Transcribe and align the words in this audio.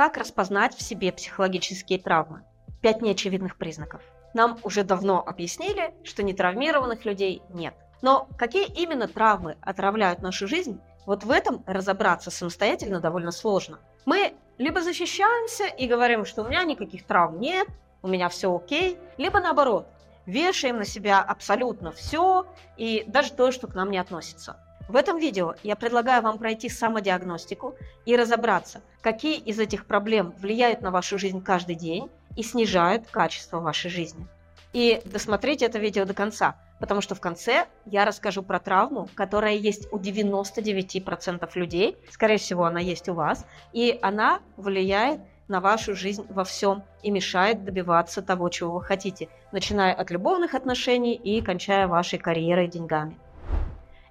Как 0.00 0.16
распознать 0.16 0.74
в 0.74 0.80
себе 0.80 1.12
психологические 1.12 1.98
травмы? 1.98 2.42
Пять 2.80 3.02
неочевидных 3.02 3.58
признаков. 3.58 4.00
Нам 4.32 4.58
уже 4.62 4.82
давно 4.82 5.20
объяснили, 5.20 5.92
что 6.04 6.22
нетравмированных 6.22 7.04
людей 7.04 7.42
нет. 7.50 7.74
Но 8.00 8.26
какие 8.38 8.64
именно 8.64 9.08
травмы 9.08 9.58
отравляют 9.60 10.22
нашу 10.22 10.48
жизнь, 10.48 10.80
вот 11.04 11.24
в 11.24 11.30
этом 11.30 11.62
разобраться 11.66 12.30
самостоятельно 12.30 12.98
довольно 13.00 13.30
сложно. 13.30 13.78
Мы 14.06 14.32
либо 14.56 14.80
защищаемся 14.80 15.66
и 15.66 15.86
говорим, 15.86 16.24
что 16.24 16.44
у 16.44 16.48
меня 16.48 16.64
никаких 16.64 17.04
травм 17.04 17.38
нет, 17.38 17.68
у 18.00 18.08
меня 18.08 18.30
все 18.30 18.56
окей, 18.56 18.96
либо 19.18 19.38
наоборот, 19.38 19.86
вешаем 20.24 20.78
на 20.78 20.86
себя 20.86 21.20
абсолютно 21.20 21.92
все 21.92 22.46
и 22.78 23.04
даже 23.06 23.34
то, 23.34 23.52
что 23.52 23.66
к 23.66 23.74
нам 23.74 23.90
не 23.90 23.98
относится. 23.98 24.64
В 24.90 24.96
этом 24.96 25.18
видео 25.18 25.54
я 25.62 25.76
предлагаю 25.76 26.20
вам 26.20 26.36
пройти 26.36 26.68
самодиагностику 26.68 27.76
и 28.06 28.16
разобраться, 28.16 28.82
какие 29.02 29.38
из 29.38 29.60
этих 29.60 29.86
проблем 29.86 30.34
влияют 30.36 30.80
на 30.80 30.90
вашу 30.90 31.16
жизнь 31.16 31.44
каждый 31.44 31.76
день 31.76 32.10
и 32.36 32.42
снижают 32.42 33.06
качество 33.06 33.60
вашей 33.60 33.88
жизни. 33.88 34.26
И 34.72 35.00
досмотрите 35.04 35.66
это 35.66 35.78
видео 35.78 36.06
до 36.06 36.12
конца, 36.12 36.56
потому 36.80 37.02
что 37.02 37.14
в 37.14 37.20
конце 37.20 37.68
я 37.86 38.04
расскажу 38.04 38.42
про 38.42 38.58
травму, 38.58 39.08
которая 39.14 39.54
есть 39.54 39.86
у 39.92 39.98
99% 39.98 41.48
людей, 41.54 41.96
скорее 42.10 42.38
всего, 42.38 42.64
она 42.64 42.80
есть 42.80 43.08
у 43.08 43.14
вас, 43.14 43.46
и 43.72 43.96
она 44.02 44.40
влияет 44.56 45.20
на 45.46 45.60
вашу 45.60 45.94
жизнь 45.94 46.26
во 46.28 46.42
всем 46.42 46.82
и 47.04 47.12
мешает 47.12 47.64
добиваться 47.64 48.22
того, 48.22 48.48
чего 48.48 48.72
вы 48.72 48.82
хотите, 48.82 49.28
начиная 49.52 49.94
от 49.94 50.10
любовных 50.10 50.54
отношений 50.54 51.14
и 51.14 51.40
кончая 51.42 51.86
вашей 51.86 52.18
карьерой 52.18 52.66
и 52.66 52.70
деньгами. 52.70 53.16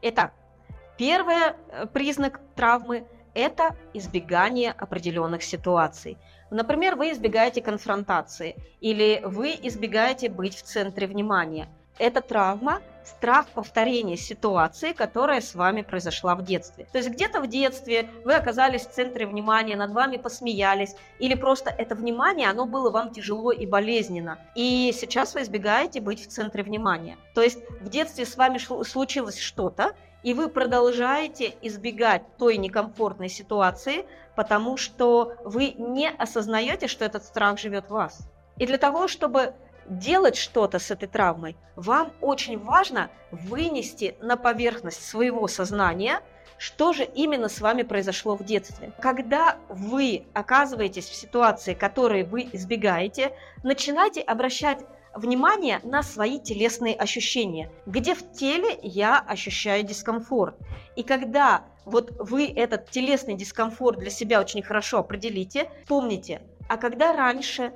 Итак, 0.01 0.31
первый 0.99 1.35
э, 1.37 1.85
признак 1.87 2.41
травмы– 2.55 3.05
это 3.33 3.75
избегание 3.93 4.71
определенных 4.71 5.43
ситуаций. 5.43 6.17
Например, 6.51 6.95
вы 6.95 7.11
избегаете 7.11 7.61
конфронтации 7.61 8.57
или 8.81 9.21
вы 9.23 9.55
избегаете 9.63 10.29
быть 10.29 10.55
в 10.55 10.63
центре 10.63 11.07
внимания. 11.07 11.69
Это 11.99 12.21
травма 12.21 12.81
страх 13.05 13.47
повторения 13.47 14.17
ситуации, 14.17 14.91
которая 14.91 15.41
с 15.41 15.55
вами 15.55 15.83
произошла 15.83 16.35
в 16.35 16.43
детстве. 16.43 16.85
То 16.91 16.97
есть 16.97 17.09
где-то 17.09 17.39
в 17.39 17.47
детстве 17.47 18.09
вы 18.25 18.33
оказались 18.33 18.85
в 18.85 18.91
центре 18.91 19.25
внимания, 19.25 19.75
над 19.77 19.91
вами 19.91 20.17
посмеялись, 20.17 20.95
или 21.19 21.33
просто 21.33 21.69
это 21.69 21.95
внимание, 21.95 22.49
оно 22.49 22.65
было 22.65 22.89
вам 22.89 23.11
тяжело 23.11 23.51
и 23.51 23.65
болезненно. 23.65 24.37
И 24.55 24.93
сейчас 24.93 25.33
вы 25.33 25.43
избегаете 25.43 26.01
быть 26.01 26.25
в 26.25 26.27
центре 26.27 26.61
внимания. 26.63 27.17
То 27.35 27.41
есть 27.41 27.59
в 27.81 27.89
детстве 27.89 28.25
с 28.25 28.35
вами 28.35 28.57
случилось 28.57 29.39
что-то, 29.39 29.93
и 30.23 30.33
вы 30.33 30.49
продолжаете 30.49 31.55
избегать 31.61 32.23
той 32.37 32.57
некомфортной 32.57 33.29
ситуации, 33.29 34.05
потому 34.35 34.77
что 34.77 35.33
вы 35.43 35.73
не 35.77 36.09
осознаете, 36.09 36.87
что 36.87 37.05
этот 37.05 37.23
страх 37.23 37.59
живет 37.59 37.85
в 37.87 37.91
вас. 37.91 38.29
И 38.57 38.65
для 38.65 38.77
того, 38.77 39.07
чтобы 39.07 39.53
делать 39.85 40.35
что-то 40.35 40.79
с 40.79 40.91
этой 40.91 41.07
травмой, 41.07 41.57
вам 41.75 42.11
очень 42.21 42.59
важно 42.59 43.09
вынести 43.31 44.15
на 44.21 44.37
поверхность 44.37 45.03
своего 45.03 45.47
сознания, 45.47 46.21
что 46.57 46.93
же 46.93 47.05
именно 47.05 47.47
с 47.47 47.61
вами 47.61 47.83
произошло 47.83 48.35
в 48.35 48.43
детстве. 48.43 48.91
Когда 48.99 49.57
вы 49.69 50.25
оказываетесь 50.33 51.07
в 51.07 51.15
ситуации, 51.15 51.73
которой 51.73 52.23
вы 52.23 52.49
избегаете, 52.51 53.33
начинайте 53.63 54.21
обращать 54.21 54.79
внимание 55.13 55.79
на 55.83 56.03
свои 56.03 56.39
телесные 56.39 56.95
ощущения, 56.95 57.71
где 57.85 58.15
в 58.15 58.31
теле 58.31 58.77
я 58.81 59.19
ощущаю 59.19 59.83
дискомфорт. 59.83 60.55
И 60.95 61.03
когда 61.03 61.63
вот 61.85 62.11
вы 62.19 62.45
этот 62.47 62.89
телесный 62.89 63.35
дискомфорт 63.35 63.99
для 63.99 64.09
себя 64.09 64.39
очень 64.39 64.61
хорошо 64.61 64.99
определите, 64.99 65.69
помните, 65.87 66.41
а 66.67 66.77
когда 66.77 67.13
раньше 67.13 67.73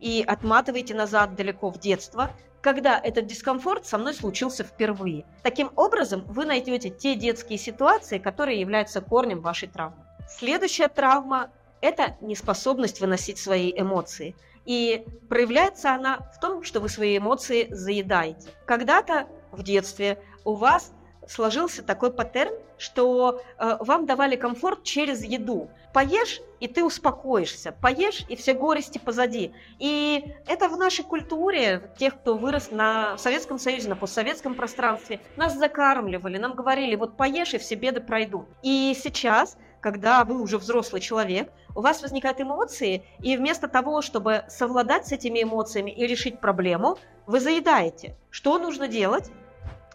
и 0.00 0.24
отматывайте 0.26 0.94
назад 0.94 1.34
далеко 1.34 1.70
в 1.70 1.78
детство, 1.78 2.30
когда 2.60 2.98
этот 2.98 3.26
дискомфорт 3.26 3.86
со 3.86 3.98
мной 3.98 4.14
случился 4.14 4.64
впервые. 4.64 5.24
Таким 5.42 5.70
образом, 5.76 6.24
вы 6.26 6.44
найдете 6.44 6.90
те 6.90 7.14
детские 7.14 7.58
ситуации, 7.58 8.18
которые 8.18 8.60
являются 8.60 9.00
корнем 9.00 9.40
вашей 9.40 9.68
травмы. 9.68 10.04
Следующая 10.28 10.88
травма– 10.88 11.50
это 11.80 12.16
неспособность 12.20 13.00
выносить 13.00 13.38
свои 13.38 13.72
эмоции. 13.74 14.34
И 14.64 15.04
проявляется 15.28 15.94
она 15.94 16.18
в 16.34 16.40
том, 16.40 16.62
что 16.62 16.80
вы 16.80 16.88
свои 16.88 17.18
эмоции 17.18 17.68
заедаете. 17.70 18.50
Когда-то 18.66 19.26
в 19.50 19.62
детстве 19.62 20.18
у 20.44 20.54
вас 20.54 20.92
сложился 21.26 21.82
такой 21.82 22.12
паттерн, 22.12 22.54
что 22.78 23.40
э, 23.58 23.76
вам 23.80 24.06
давали 24.06 24.36
комфорт 24.36 24.82
через 24.82 25.22
еду. 25.24 25.70
Поешь, 25.92 26.40
и 26.60 26.68
ты 26.68 26.84
успокоишься. 26.84 27.72
Поешь, 27.72 28.24
и 28.28 28.36
все 28.36 28.54
горести 28.54 28.98
позади. 28.98 29.52
И 29.78 30.34
это 30.46 30.68
в 30.68 30.76
нашей 30.76 31.04
культуре, 31.04 31.90
тех, 31.98 32.18
кто 32.18 32.36
вырос 32.36 32.70
на 32.70 33.16
Советском 33.18 33.58
Союзе, 33.58 33.88
на 33.88 33.96
постсоветском 33.96 34.54
пространстве, 34.54 35.20
нас 35.36 35.54
закармливали, 35.54 36.38
нам 36.38 36.54
говорили, 36.54 36.94
вот 36.94 37.16
поешь, 37.16 37.54
и 37.54 37.58
все 37.58 37.74
беды 37.74 38.00
пройдут. 38.00 38.46
И 38.62 38.94
сейчас 38.98 39.56
когда 39.80 40.24
вы 40.24 40.40
уже 40.40 40.58
взрослый 40.58 41.00
человек, 41.00 41.52
у 41.74 41.80
вас 41.80 42.02
возникают 42.02 42.40
эмоции, 42.40 43.04
и 43.20 43.36
вместо 43.36 43.68
того, 43.68 44.02
чтобы 44.02 44.44
совладать 44.48 45.06
с 45.06 45.12
этими 45.12 45.42
эмоциями 45.42 45.90
и 45.90 46.06
решить 46.06 46.40
проблему, 46.40 46.98
вы 47.26 47.40
заедаете. 47.40 48.16
Что 48.30 48.58
нужно 48.58 48.88
делать? 48.88 49.30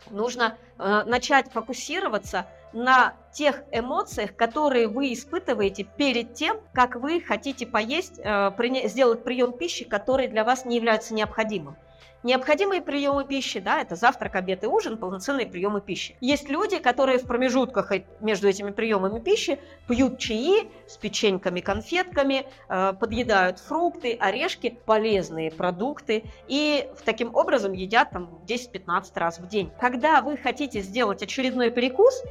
Нужно 0.09 0.57
э, 0.78 1.03
начать 1.06 1.51
фокусироваться 1.51 2.47
на 2.73 3.13
тех 3.31 3.63
эмоциях, 3.72 4.35
которые 4.35 4.88
вы 4.88 5.13
испытываете 5.13 5.83
перед 5.83 6.33
тем, 6.33 6.57
как 6.73 6.95
вы 6.95 7.22
хотите 7.22 7.66
поесть, 7.66 8.19
э, 8.19 8.51
сделать 8.85 9.23
прием 9.23 9.53
пищи, 9.53 9.85
который 9.85 10.28
для 10.28 10.44
вас 10.44 10.66
не 10.66 10.75
является 10.75 11.13
необходимым. 11.13 11.75
Необходимые 12.23 12.81
приемы 12.81 13.25
пищи, 13.25 13.59
да, 13.59 13.81
это 13.81 13.95
завтрак, 13.95 14.35
обед 14.35 14.63
и 14.63 14.67
ужин, 14.67 14.97
полноценные 14.97 15.45
приемы 15.45 15.81
пищи. 15.81 16.15
Есть 16.21 16.47
люди, 16.47 16.79
которые 16.79 17.17
в 17.17 17.27
промежутках 17.27 17.91
между 18.21 18.47
этими 18.47 18.71
приемами 18.71 19.19
пищи 19.19 19.59
пьют 19.89 20.19
чаи 20.19 20.71
с 20.87 20.95
печеньками, 20.95 21.59
конфетками, 21.59 22.45
э, 22.69 22.93
подъедают 22.97 23.59
фрукты, 23.59 24.13
орешки, 24.13 24.77
полезные 24.85 25.51
продукты 25.51 26.23
и 26.47 26.89
таким 27.03 27.35
образом 27.35 27.73
едят 27.73 28.11
там 28.11 28.39
10-15 28.47 29.11
раз 29.15 29.39
в 29.39 29.47
день. 29.47 29.69
Когда 29.81 30.21
вы 30.21 30.37
хотите 30.37 30.79
сделать 30.79 31.21
очередной 31.21 31.71
перекус, 31.71 32.23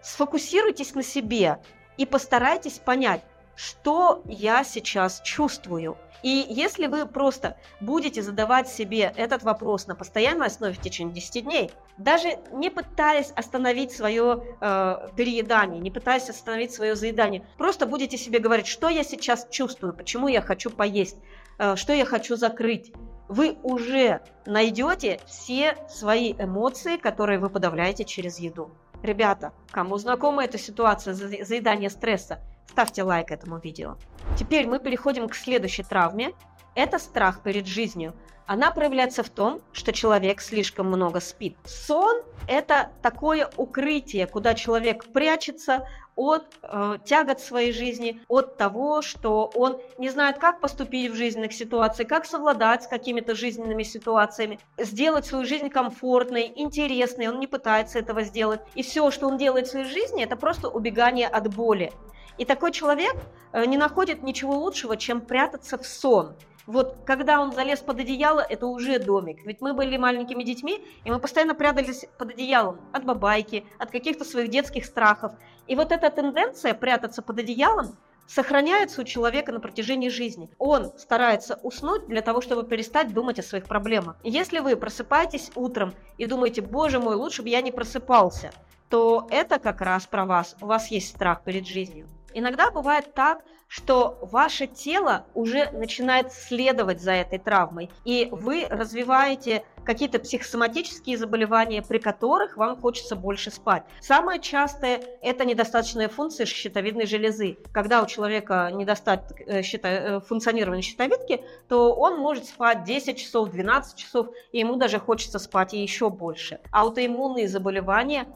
сфокусируйтесь 0.00 0.94
на 0.94 1.02
себе 1.02 1.58
и 1.98 2.06
постарайтесь 2.06 2.78
понять, 2.78 3.22
что 3.56 4.22
я 4.26 4.62
сейчас 4.64 5.20
чувствую. 5.22 5.96
И 6.22 6.46
если 6.48 6.86
вы 6.86 7.06
просто 7.06 7.56
будете 7.80 8.22
задавать 8.22 8.68
себе 8.68 9.12
этот 9.16 9.42
вопрос 9.42 9.86
на 9.86 9.94
постоянной 9.94 10.46
основе 10.46 10.74
в 10.74 10.80
течение 10.80 11.14
10 11.14 11.44
дней, 11.44 11.70
даже 11.98 12.38
не 12.52 12.70
пытаясь 12.70 13.30
остановить 13.30 13.92
свое 13.92 14.42
э, 14.60 15.08
переедание, 15.16 15.80
не 15.80 15.90
пытаясь 15.90 16.28
остановить 16.28 16.72
свое 16.72 16.96
заедание, 16.96 17.46
просто 17.58 17.86
будете 17.86 18.16
себе 18.16 18.38
говорить, 18.38 18.66
что 18.66 18.88
я 18.88 19.04
сейчас 19.04 19.46
чувствую, 19.50 19.94
почему 19.94 20.28
я 20.28 20.40
хочу 20.40 20.70
поесть, 20.70 21.16
э, 21.58 21.76
что 21.76 21.92
я 21.92 22.04
хочу 22.04 22.36
закрыть, 22.36 22.92
вы 23.28 23.56
уже 23.62 24.20
найдете 24.46 25.20
все 25.26 25.76
свои 25.88 26.32
эмоции, 26.32 26.96
которые 26.96 27.38
вы 27.38 27.50
подавляете 27.50 28.04
через 28.04 28.38
еду. 28.38 28.70
Ребята, 29.02 29.52
кому 29.70 29.98
знакома 29.98 30.44
эта 30.44 30.58
ситуация 30.58 31.14
заедания 31.14 31.90
стресса, 31.90 32.40
ставьте 32.68 33.02
лайк 33.02 33.30
этому 33.30 33.58
видео. 33.58 33.96
Теперь 34.38 34.66
мы 34.66 34.78
переходим 34.78 35.28
к 35.28 35.34
следующей 35.34 35.82
травме. 35.82 36.32
Это 36.74 36.98
страх 36.98 37.42
перед 37.42 37.66
жизнью. 37.66 38.14
Она 38.46 38.70
проявляется 38.70 39.24
в 39.24 39.28
том, 39.28 39.60
что 39.72 39.92
человек 39.92 40.40
слишком 40.40 40.86
много 40.86 41.20
спит. 41.20 41.56
Сон– 41.64 42.22
это 42.48 42.90
такое 43.02 43.50
укрытие, 43.56 44.26
куда 44.26 44.54
человек 44.54 45.04
прячется 45.06 45.88
от 46.14 46.46
э, 46.62 46.98
тягот 47.04 47.40
своей 47.40 47.72
жизни, 47.72 48.22
от 48.28 48.56
того, 48.56 49.02
что 49.02 49.50
он 49.54 49.78
не 49.98 50.08
знает, 50.08 50.38
как 50.38 50.60
поступить 50.60 51.10
в 51.10 51.16
жизненных 51.16 51.52
ситуациях, 51.52 52.08
как 52.08 52.24
совладать 52.24 52.84
с 52.84 52.86
какими-то 52.86 53.34
жизненными 53.34 53.82
ситуациями, 53.82 54.58
сделать 54.78 55.26
свою 55.26 55.44
жизнь 55.44 55.68
комфортной, 55.68 56.52
интересной. 56.54 57.28
Он 57.28 57.40
не 57.40 57.46
пытается 57.48 57.98
этого 57.98 58.22
сделать. 58.22 58.60
И 58.74 58.82
все, 58.82 59.10
что 59.10 59.26
он 59.26 59.38
делает 59.38 59.66
в 59.66 59.70
своей 59.70 59.86
жизни, 59.86 60.22
это 60.22 60.36
просто 60.36 60.68
убегание 60.68 61.26
от 61.26 61.54
боли. 61.54 61.92
И 62.38 62.44
такой 62.44 62.72
человек 62.72 63.14
э, 63.52 63.64
не 63.64 63.76
находит 63.76 64.22
ничего 64.22 64.56
лучшего, 64.56 64.96
чем 64.96 65.20
прятаться 65.20 65.78
в 65.78 65.86
сон. 65.86 66.34
Вот 66.66 66.96
когда 67.06 67.40
он 67.40 67.52
залез 67.52 67.78
под 67.78 68.00
одеяло, 68.00 68.40
это 68.40 68.66
уже 68.66 68.98
домик. 68.98 69.44
Ведь 69.44 69.60
мы 69.60 69.72
были 69.72 69.96
маленькими 69.96 70.42
детьми, 70.42 70.84
и 71.04 71.10
мы 71.10 71.20
постоянно 71.20 71.54
прятались 71.54 72.06
под 72.18 72.30
одеялом 72.32 72.80
от 72.92 73.04
бабайки, 73.04 73.64
от 73.78 73.90
каких-то 73.90 74.24
своих 74.24 74.50
детских 74.50 74.84
страхов. 74.84 75.32
И 75.68 75.76
вот 75.76 75.92
эта 75.92 76.10
тенденция 76.10 76.74
прятаться 76.74 77.22
под 77.22 77.38
одеялом 77.38 77.96
сохраняется 78.26 79.02
у 79.02 79.04
человека 79.04 79.52
на 79.52 79.60
протяжении 79.60 80.08
жизни. 80.08 80.50
Он 80.58 80.92
старается 80.98 81.60
уснуть 81.62 82.08
для 82.08 82.20
того, 82.20 82.40
чтобы 82.40 82.64
перестать 82.64 83.14
думать 83.14 83.38
о 83.38 83.44
своих 83.44 83.66
проблемах. 83.66 84.16
Если 84.24 84.58
вы 84.58 84.76
просыпаетесь 84.76 85.52
утром 85.54 85.94
и 86.18 86.26
думаете, 86.26 86.62
боже 86.62 86.98
мой, 86.98 87.14
лучше 87.14 87.42
бы 87.42 87.48
я 87.48 87.62
не 87.62 87.70
просыпался, 87.70 88.50
то 88.88 89.28
это 89.30 89.60
как 89.60 89.80
раз 89.80 90.06
про 90.06 90.24
вас. 90.24 90.56
У 90.60 90.66
вас 90.66 90.90
есть 90.90 91.10
страх 91.10 91.42
перед 91.44 91.66
жизнью. 91.66 92.08
Иногда 92.38 92.70
бывает 92.70 93.14
так, 93.14 93.42
что 93.66 94.18
ваше 94.20 94.66
тело 94.66 95.24
уже 95.32 95.70
начинает 95.72 96.34
следовать 96.34 97.00
за 97.00 97.12
этой 97.12 97.38
травмой, 97.38 97.90
и 98.04 98.28
вы 98.30 98.66
развиваете 98.68 99.64
какие-то 99.86 100.18
психосоматические 100.18 101.16
заболевания, 101.16 101.80
при 101.80 101.96
которых 101.96 102.58
вам 102.58 102.78
хочется 102.78 103.16
больше 103.16 103.50
спать. 103.50 103.84
Самое 104.02 104.38
частое– 104.38 105.00
это 105.22 105.46
недостаточная 105.46 106.10
функция 106.10 106.44
щитовидной 106.44 107.06
железы. 107.06 107.56
Когда 107.72 108.02
у 108.02 108.06
человека 108.06 108.70
недостаток 108.70 109.40
э, 109.40 109.62
щито, 109.62 109.88
э, 109.88 110.20
функционирования 110.20 110.82
щитовидки, 110.82 111.42
то 111.68 111.94
он 111.94 112.18
может 112.18 112.44
спать 112.44 112.84
10 112.84 113.16
часов, 113.16 113.48
12 113.48 113.96
часов, 113.96 114.28
и 114.52 114.58
ему 114.58 114.76
даже 114.76 114.98
хочется 114.98 115.38
спать 115.38 115.72
еще 115.72 116.10
больше. 116.10 116.60
Аутоиммунные 116.70 117.48
заболевания 117.48 118.26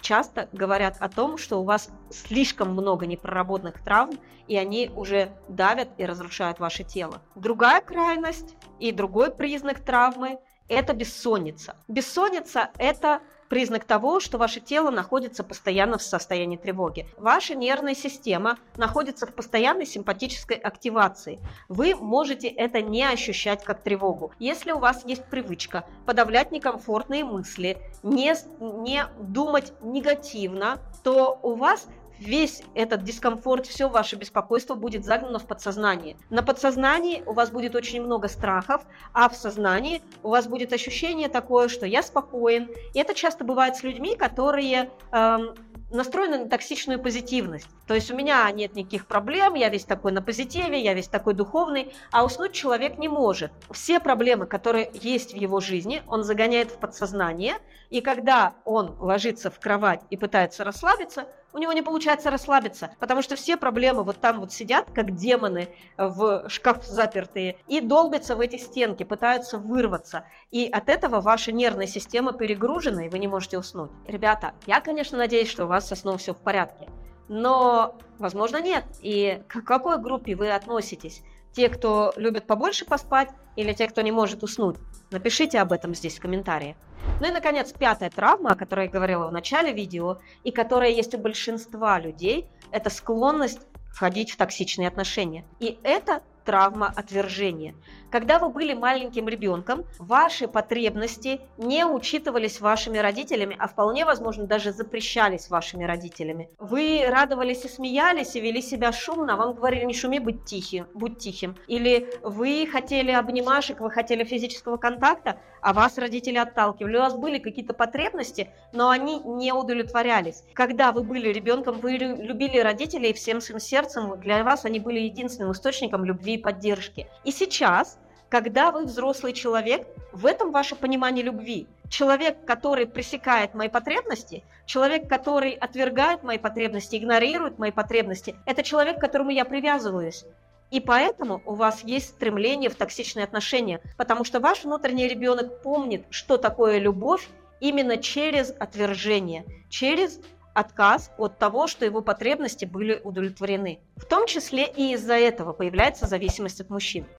часто 0.00 0.48
говорят 0.52 0.96
о 1.00 1.08
том, 1.08 1.38
что 1.38 1.60
у 1.60 1.64
вас 1.64 1.90
слишком 2.10 2.72
много 2.72 3.06
непроработанных 3.06 3.82
травм, 3.82 4.18
и 4.46 4.56
они 4.56 4.90
уже 4.94 5.30
давят 5.48 5.88
и 5.98 6.06
разрушают 6.06 6.60
ваше 6.60 6.84
тело. 6.84 7.20
Другая 7.34 7.80
крайность 7.80 8.56
и 8.78 8.92
другой 8.92 9.30
признак 9.30 9.80
травмы– 9.80 10.38
это 10.68 10.94
бессонница. 10.94 11.76
Бессонница– 11.88 12.70
это 12.78 13.20
признак 13.48 13.84
того, 13.84 14.20
что 14.20 14.38
ваше 14.38 14.60
тело 14.60 14.90
находится 14.90 15.44
постоянно 15.44 15.98
в 15.98 16.02
состоянии 16.02 16.56
тревоги. 16.56 17.06
Ваша 17.16 17.54
нервная 17.54 17.94
система 17.94 18.58
находится 18.76 19.26
в 19.26 19.34
постоянной 19.34 19.86
симпатической 19.86 20.56
активации. 20.56 21.40
Вы 21.68 21.94
можете 21.94 22.48
это 22.48 22.80
не 22.80 23.04
ощущать 23.04 23.64
как 23.64 23.82
тревогу. 23.82 24.32
Если 24.38 24.72
у 24.72 24.78
вас 24.78 25.04
есть 25.04 25.24
привычка 25.26 25.84
подавлять 26.04 26.52
некомфортные 26.52 27.24
мысли, 27.24 27.78
не, 28.02 28.34
не 28.60 29.06
думать 29.20 29.72
негативно, 29.82 30.78
то 31.02 31.38
у 31.42 31.54
вас 31.54 31.86
весь 32.18 32.62
этот 32.74 33.02
дискомфорт, 33.02 33.66
все 33.66 33.88
ваше 33.88 34.16
беспокойство 34.16 34.74
будет 34.74 35.04
загнано 35.04 35.38
в 35.38 35.46
подсознание. 35.46 36.16
На 36.30 36.42
подсознании 36.42 37.22
у 37.26 37.32
вас 37.32 37.50
будет 37.50 37.74
очень 37.74 38.02
много 38.02 38.28
страхов, 38.28 38.82
а 39.12 39.28
в 39.28 39.36
сознании 39.36 40.02
у 40.22 40.30
вас 40.30 40.46
будет 40.46 40.72
ощущение 40.72 41.28
такое, 41.28 41.68
что 41.68 41.86
я 41.86 42.02
спокоен. 42.02 42.68
И 42.94 42.98
это 42.98 43.14
часто 43.14 43.44
бывает 43.44 43.76
с 43.76 43.82
людьми, 43.82 44.16
которые 44.16 44.90
эм, 45.12 45.54
настроены 45.90 46.38
на 46.38 46.48
токсичную 46.48 47.00
позитивность. 47.00 47.68
То 47.86 47.94
есть 47.94 48.10
у 48.10 48.16
меня 48.16 48.50
нет 48.50 48.74
никаких 48.74 49.06
проблем, 49.06 49.54
я 49.54 49.68
весь 49.68 49.84
такой 49.84 50.12
на 50.12 50.22
позитиве, 50.22 50.80
я 50.80 50.94
весь 50.94 51.08
такой 51.08 51.34
духовный, 51.34 51.94
а 52.10 52.24
уснуть 52.24 52.52
человек 52.52 52.98
не 52.98 53.08
может. 53.08 53.52
Все 53.70 54.00
проблемы, 54.00 54.46
которые 54.46 54.90
есть 54.92 55.32
в 55.32 55.36
его 55.36 55.60
жизни, 55.60 56.02
он 56.08 56.24
загоняет 56.24 56.72
в 56.72 56.78
подсознание, 56.78 57.56
и 57.90 58.00
когда 58.00 58.54
он 58.64 58.96
ложится 58.98 59.50
в 59.50 59.60
кровать 59.60 60.00
и 60.10 60.16
пытается 60.16 60.64
расслабиться, 60.64 61.28
у 61.56 61.58
него 61.58 61.72
не 61.72 61.80
получается 61.80 62.30
расслабиться, 62.30 62.90
потому 63.00 63.22
что 63.22 63.34
все 63.34 63.56
проблемы 63.56 64.04
вот 64.04 64.20
там 64.20 64.40
вот 64.40 64.52
сидят, 64.52 64.90
как 64.94 65.14
демоны 65.16 65.70
в 65.96 66.44
шкаф 66.50 66.84
запертые, 66.84 67.56
и 67.66 67.80
долбятся 67.80 68.36
в 68.36 68.40
эти 68.40 68.56
стенки, 68.56 69.04
пытаются 69.04 69.56
вырваться. 69.56 70.26
И 70.50 70.68
от 70.68 70.90
этого 70.90 71.22
ваша 71.22 71.52
нервная 71.52 71.86
система 71.86 72.34
перегружена, 72.34 73.06
и 73.06 73.08
вы 73.08 73.18
не 73.18 73.26
можете 73.26 73.58
уснуть. 73.58 73.90
Ребята, 74.06 74.52
я, 74.66 74.82
конечно, 74.82 75.16
надеюсь, 75.16 75.48
что 75.48 75.64
у 75.64 75.68
вас 75.68 75.88
со 75.88 75.96
сном 75.96 76.18
все 76.18 76.34
в 76.34 76.36
порядке. 76.36 76.90
Но, 77.28 77.96
возможно, 78.18 78.60
нет. 78.60 78.84
И 79.00 79.42
к 79.48 79.62
какой 79.62 79.98
группе 79.98 80.36
вы 80.36 80.50
относитесь? 80.50 81.22
Те, 81.56 81.70
кто 81.70 82.12
любит 82.16 82.46
побольше 82.46 82.84
поспать, 82.84 83.30
или 83.56 83.72
те, 83.72 83.88
кто 83.88 84.02
не 84.02 84.12
может 84.12 84.42
уснуть? 84.42 84.76
Напишите 85.10 85.58
об 85.58 85.72
этом 85.72 85.94
здесь 85.94 86.18
в 86.18 86.20
комментариях. 86.20 86.76
Ну 87.18 87.28
и, 87.28 87.30
наконец, 87.30 87.72
пятая 87.72 88.10
травма, 88.10 88.50
о 88.50 88.56
которой 88.56 88.86
я 88.86 88.92
говорила 88.92 89.26
в 89.26 89.32
начале 89.32 89.72
видео, 89.72 90.18
и 90.44 90.50
которая 90.50 90.90
есть 90.90 91.14
у 91.14 91.18
большинства 91.18 91.98
людей, 91.98 92.46
это 92.72 92.90
склонность 92.90 93.60
входить 93.88 94.32
в 94.32 94.36
токсичные 94.36 94.86
отношения. 94.86 95.46
И 95.58 95.78
это 95.82 96.22
травма 96.46 96.92
отвержения. 96.96 97.74
Когда 98.10 98.38
вы 98.38 98.48
были 98.48 98.72
маленьким 98.72 99.28
ребенком, 99.28 99.84
ваши 99.98 100.46
потребности 100.48 101.40
не 101.58 101.84
учитывались 101.84 102.60
вашими 102.60 102.98
родителями, 102.98 103.56
а 103.58 103.66
вполне 103.66 104.04
возможно 104.04 104.46
даже 104.46 104.72
запрещались 104.72 105.50
вашими 105.50 105.84
родителями. 105.84 106.48
Вы 106.58 107.04
радовались 107.06 107.64
и 107.64 107.68
смеялись, 107.68 108.36
и 108.36 108.40
вели 108.40 108.62
себя 108.62 108.92
шумно, 108.92 109.34
а 109.34 109.36
вам 109.36 109.54
говорили, 109.54 109.84
не 109.84 109.92
шуми, 109.92 110.20
будь 110.20 110.44
тихим, 110.44 110.86
будь 110.94 111.18
тихим. 111.18 111.56
Или 111.66 112.08
вы 112.22 112.68
хотели 112.70 113.10
обнимашек, 113.10 113.80
вы 113.80 113.90
хотели 113.90 114.24
физического 114.24 114.76
контакта, 114.76 115.40
а 115.60 115.72
вас 115.72 115.98
родители 115.98 116.38
отталкивали. 116.38 116.96
У 116.96 117.00
вас 117.00 117.14
были 117.14 117.38
какие-то 117.38 117.74
потребности, 117.74 118.50
но 118.72 118.88
они 118.88 119.18
не 119.18 119.52
удовлетворялись. 119.52 120.44
Когда 120.54 120.92
вы 120.92 121.02
были 121.02 121.28
ребенком, 121.30 121.80
вы 121.80 121.92
любили 121.92 122.60
родителей 122.60 123.12
всем 123.12 123.40
своим 123.40 123.58
сердцем, 123.58 124.18
для 124.20 124.44
вас 124.44 124.64
они 124.64 124.78
были 124.78 125.00
единственным 125.00 125.52
источником 125.52 126.04
любви 126.36 126.40
и 126.40 126.42
поддержки. 126.42 127.06
И 127.24 127.32
сейчас 127.32 127.98
когда 128.28 128.72
вы 128.72 128.84
взрослый 128.84 129.32
человек, 129.32 129.86
в 130.12 130.26
этом 130.26 130.50
ваше 130.50 130.74
понимание 130.74 131.24
любви. 131.24 131.66
Человек, 131.88 132.44
который 132.44 132.86
пресекает 132.86 133.54
мои 133.54 133.68
потребности, 133.68 134.42
человек, 134.64 135.08
который 135.08 135.52
отвергает 135.52 136.24
мои 136.24 136.38
потребности, 136.38 136.96
игнорирует 136.96 137.58
мои 137.58 137.70
потребности, 137.70 138.34
это 138.44 138.62
человек, 138.62 138.96
к 138.96 139.00
которому 139.00 139.30
я 139.30 139.44
привязываюсь. 139.44 140.24
И 140.72 140.80
поэтому 140.80 141.40
у 141.46 141.54
вас 141.54 141.84
есть 141.84 142.08
стремление 142.08 142.70
в 142.70 142.74
токсичные 142.74 143.24
отношения, 143.24 143.80
потому 143.96 144.24
что 144.24 144.40
ваш 144.40 144.64
внутренний 144.64 145.06
ребенок 145.06 145.62
помнит, 145.62 146.04
что 146.10 146.38
такое 146.38 146.78
любовь 146.78 147.28
именно 147.60 147.96
через 147.96 148.52
отвержение, 148.58 149.44
через 149.70 150.20
отказ 150.56 151.10
от 151.18 151.38
того, 151.38 151.66
что 151.66 151.84
его 151.84 152.00
потребности 152.00 152.64
были 152.64 153.00
удовлетворены. 153.04 153.78
В 153.96 154.06
том 154.06 154.26
числе 154.26 154.66
и 154.66 154.94
из-за 154.94 155.14
этого 155.14 155.52
появляется 155.52 156.06
зависимость 156.06 156.60
от 156.60 156.70
мужчин. 156.70 157.06